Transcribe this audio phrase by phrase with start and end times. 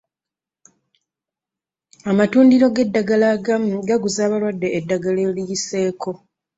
[2.11, 6.11] Amatundiro g'eddagala agamu gaguza abalwadde eddagala eriyiseeko.